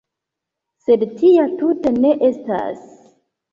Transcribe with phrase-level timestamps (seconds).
[0.85, 2.83] Sed tia tute ne estas.